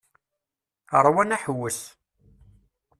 Rwan 1.05 1.35
aḥewwes. 1.35 1.79